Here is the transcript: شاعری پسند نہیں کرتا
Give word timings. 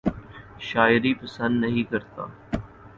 شاعری 0.59 1.13
پسند 1.13 1.63
نہیں 1.63 1.83
کرتا 1.91 2.25